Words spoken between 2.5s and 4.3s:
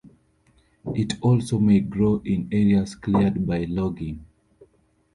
areas cleared by logging.